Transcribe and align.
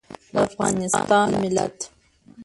د 0.33 0.35
افغانستان 0.47 1.27
ملت 1.41 1.77